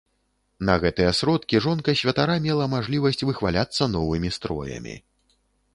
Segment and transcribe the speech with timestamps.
[0.69, 4.95] На гэтыя сродкі жонка святара мела мажлівасць выхваляцца новымі строямі.